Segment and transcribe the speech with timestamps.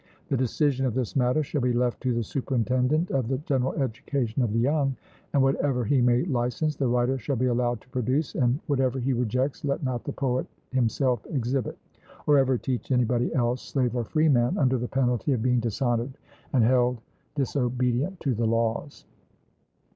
[0.29, 4.41] The decision of this matter shall be left to the superintendent of the general education
[4.41, 4.95] of the young,
[5.31, 9.13] and whatever he may license, the writer shall be allowed to produce, and whatever he
[9.13, 11.77] rejects let not the poet himself exhibit,
[12.25, 16.17] or ever teach anybody else, slave or freeman, under the penalty of being dishonoured,
[16.51, 16.99] and held
[17.35, 19.05] disobedient to the laws.